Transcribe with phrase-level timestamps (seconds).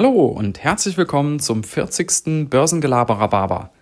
[0.00, 2.48] Hallo und herzlich willkommen zum 40.
[2.48, 3.72] Börsengelaber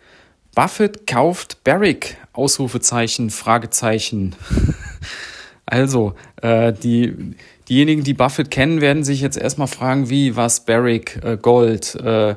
[0.54, 4.34] Buffett kauft Barrick, Ausrufezeichen, Fragezeichen.
[5.66, 7.34] also, äh, die,
[7.68, 11.96] diejenigen, die Buffett kennen, werden sich jetzt erstmal fragen, wie, was, Barrick, äh, Gold.
[11.96, 12.36] Äh,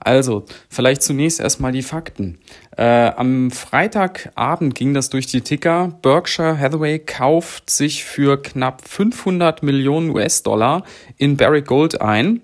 [0.00, 2.40] also, vielleicht zunächst erstmal die Fakten.
[2.76, 5.96] Äh, am Freitagabend ging das durch die Ticker.
[6.02, 10.82] Berkshire Hathaway kauft sich für knapp 500 Millionen US-Dollar
[11.16, 12.42] in Barrick Gold ein.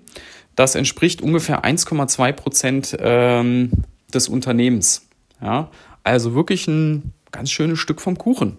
[0.57, 3.71] Das entspricht ungefähr 1,2 Prozent ähm,
[4.11, 5.07] des Unternehmens.
[5.39, 5.69] Ja,
[6.03, 8.57] also wirklich ein ganz schönes Stück vom Kuchen.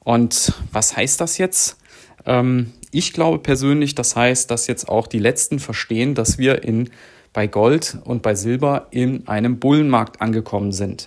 [0.00, 1.76] Und was heißt das jetzt?
[2.26, 6.90] Ähm, ich glaube persönlich, das heißt, dass jetzt auch die Letzten verstehen, dass wir in,
[7.32, 11.06] bei Gold und bei Silber in einem Bullenmarkt angekommen sind.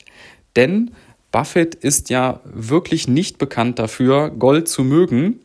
[0.55, 0.91] Denn
[1.33, 5.39] Buffett ist ja wirklich nicht bekannt dafür, Gold zu mögen.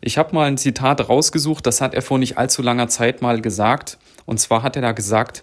[0.00, 3.42] Ich habe mal ein Zitat rausgesucht, das hat er vor nicht allzu langer Zeit mal
[3.42, 3.98] gesagt.
[4.24, 5.42] Und zwar hat er da gesagt,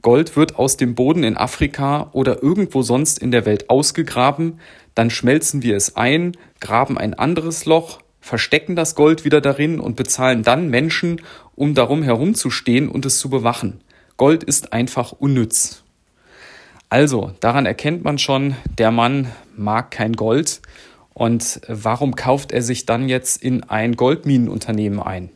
[0.00, 4.60] Gold wird aus dem Boden in Afrika oder irgendwo sonst in der Welt ausgegraben,
[4.94, 9.96] dann schmelzen wir es ein, graben ein anderes Loch, verstecken das Gold wieder darin und
[9.96, 11.20] bezahlen dann Menschen,
[11.56, 13.80] um darum herumzustehen und es zu bewachen.
[14.16, 15.82] Gold ist einfach unnütz.
[16.92, 20.60] Also, daran erkennt man schon, der Mann mag kein Gold.
[21.14, 25.30] Und warum kauft er sich dann jetzt in ein Goldminenunternehmen ein?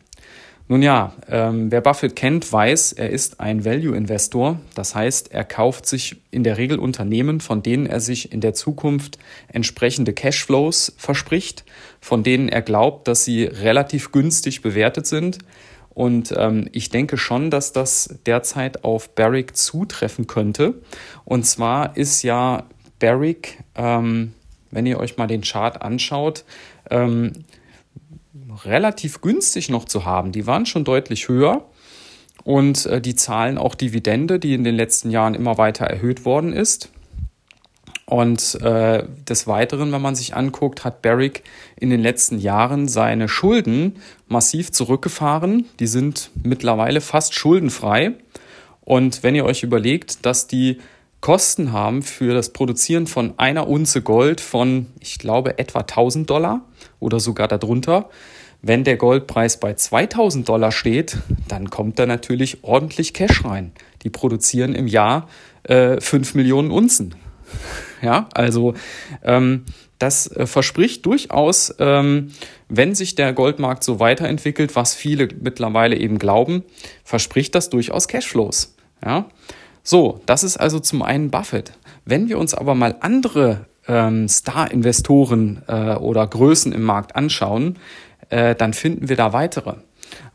[0.69, 4.61] Nun ja, ähm, wer Buffett kennt, weiß, er ist ein Value-Investor.
[4.75, 8.53] Das heißt, er kauft sich in der Regel Unternehmen, von denen er sich in der
[8.53, 9.19] Zukunft
[9.49, 11.65] entsprechende Cashflows verspricht,
[12.03, 15.39] von denen er glaubt, dass sie relativ günstig bewertet sind.
[15.97, 20.75] Und ähm, ich denke schon, dass das derzeit auf Barrick zutreffen könnte.
[21.25, 22.65] Und zwar ist ja
[22.99, 24.35] Barrick, ähm,
[24.71, 26.45] wenn ihr euch mal den Chart anschaut,
[26.91, 27.33] ähm,
[28.67, 30.33] relativ günstig noch zu haben.
[30.33, 31.65] Die waren schon deutlich höher
[32.45, 36.53] und äh, die zahlen auch Dividende, die in den letzten Jahren immer weiter erhöht worden
[36.53, 36.91] ist.
[38.09, 41.43] Und äh, des Weiteren, wenn man sich anguckt, hat Barrick
[41.79, 43.97] in den letzten Jahren seine Schulden
[44.29, 45.67] massiv zurückgefahren.
[45.81, 48.13] Die sind mittlerweile fast schuldenfrei.
[48.83, 50.79] Und wenn ihr euch überlegt, dass die
[51.21, 56.61] Kosten haben für das Produzieren von einer Unze Gold von, ich glaube, etwa 1000 Dollar
[57.01, 58.09] oder sogar darunter,
[58.63, 61.19] wenn der Goldpreis bei 2000 Dollar steht,
[61.49, 63.73] dann kommt da natürlich ordentlich Cash rein.
[64.03, 65.29] Die produzieren im Jahr
[65.65, 67.17] äh, 5 Millionen Unzen.
[68.03, 68.75] Ja, also
[69.23, 69.65] ähm,
[69.99, 72.33] das äh, verspricht durchaus, ähm,
[72.69, 76.65] wenn sich der Goldmarkt so weiterentwickelt, was viele mittlerweile eben glauben,
[77.05, 78.75] verspricht das durchaus Cashflows.
[79.05, 79.27] Ja,
[79.83, 81.73] so, das ist also zum einen Buffett.
[82.05, 87.79] Wenn wir uns aber mal andere ähm, Star-Investoren äh, oder Größen im Markt anschauen,
[88.31, 89.75] äh, dann finden wir da weitere.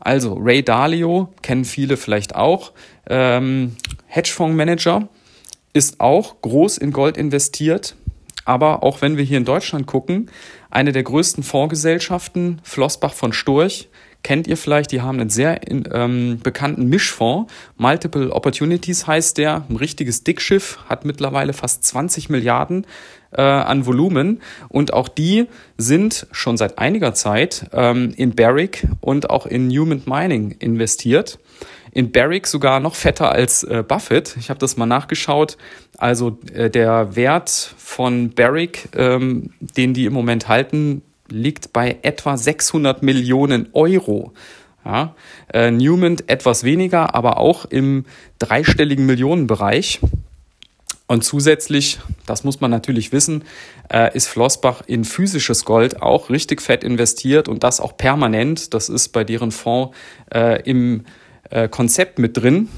[0.00, 2.72] Also Ray Dalio kennen viele vielleicht auch.
[3.08, 5.08] Ähm, Hedgefondsmanager
[5.72, 7.96] ist auch groß in Gold investiert.
[8.44, 10.30] Aber auch wenn wir hier in Deutschland gucken,
[10.70, 13.88] eine der größten Fondsgesellschaften, Flossbach von Storch,
[14.22, 17.52] kennt ihr vielleicht, die haben einen sehr ähm, bekannten Mischfonds.
[17.76, 22.86] Multiple Opportunities heißt der, ein richtiges Dickschiff, hat mittlerweile fast 20 Milliarden
[23.32, 24.40] äh, an Volumen.
[24.68, 25.46] Und auch die
[25.76, 31.38] sind schon seit einiger Zeit ähm, in Barrick und auch in Newman Mining investiert.
[31.94, 34.36] In Barrick sogar noch fetter als äh, Buffett.
[34.38, 35.58] Ich habe das mal nachgeschaut.
[35.98, 42.36] Also äh, der Wert von Barrick, ähm, den die im Moment halten, liegt bei etwa
[42.36, 44.32] 600 Millionen Euro.
[44.84, 45.14] Ja,
[45.52, 48.04] äh, Newman etwas weniger, aber auch im
[48.38, 50.00] dreistelligen Millionenbereich.
[51.06, 53.44] Und zusätzlich, das muss man natürlich wissen,
[53.92, 58.72] äh, ist Flossbach in physisches Gold auch richtig fett investiert und das auch permanent.
[58.72, 59.94] Das ist bei deren Fonds
[60.34, 61.04] äh, im
[61.50, 62.68] äh, Konzept mit drin.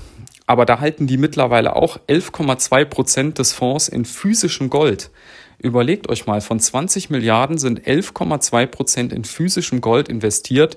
[0.46, 5.10] Aber da halten die mittlerweile auch 11,2 Prozent des Fonds in physischem Gold.
[5.58, 10.76] Überlegt euch mal, von 20 Milliarden sind 11,2 Prozent in physischem Gold investiert.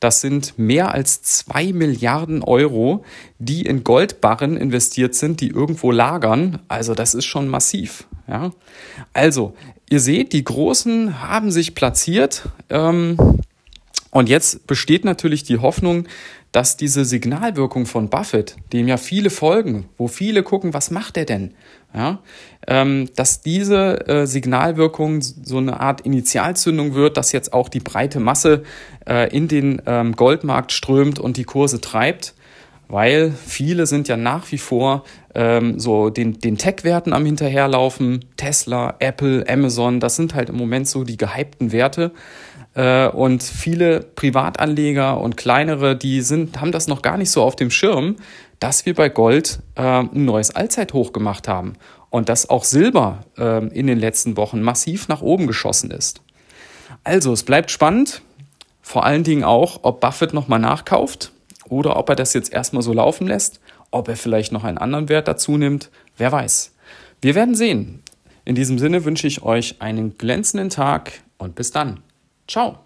[0.00, 3.04] Das sind mehr als 2 Milliarden Euro,
[3.38, 6.58] die in Goldbarren investiert sind, die irgendwo lagern.
[6.68, 8.06] Also das ist schon massiv.
[8.28, 8.50] Ja?
[9.14, 9.54] Also,
[9.88, 12.42] ihr seht, die Großen haben sich platziert.
[12.68, 13.16] Ähm,
[14.10, 16.06] und jetzt besteht natürlich die Hoffnung,
[16.56, 21.26] dass diese Signalwirkung von Buffett, dem ja viele folgen, wo viele gucken, was macht er
[21.26, 21.52] denn?
[21.94, 22.20] Ja,
[22.66, 28.20] ähm, dass diese äh, Signalwirkung so eine Art Initialzündung wird, dass jetzt auch die breite
[28.20, 28.62] Masse
[29.06, 32.34] äh, in den ähm, Goldmarkt strömt und die Kurse treibt,
[32.88, 35.04] weil viele sind ja nach wie vor
[35.34, 38.24] ähm, so den, den Tech-Werten am Hinterherlaufen.
[38.38, 42.12] Tesla, Apple, Amazon, das sind halt im Moment so die gehypten Werte.
[42.76, 47.56] Äh, und viele Privatanleger und kleinere, die sind, haben das noch gar nicht so auf
[47.56, 48.16] dem Schirm,
[48.60, 51.72] dass wir bei Gold äh, ein neues Allzeithoch gemacht haben
[52.10, 56.20] und dass auch Silber äh, in den letzten Wochen massiv nach oben geschossen ist.
[57.02, 58.20] Also, es bleibt spannend,
[58.82, 61.32] vor allen Dingen auch, ob Buffett nochmal nachkauft
[61.68, 63.58] oder ob er das jetzt erstmal so laufen lässt,
[63.90, 66.72] ob er vielleicht noch einen anderen Wert dazu nimmt, wer weiß.
[67.22, 68.02] Wir werden sehen.
[68.44, 72.02] In diesem Sinne wünsche ich euch einen glänzenden Tag und bis dann.
[72.46, 72.85] Ciao.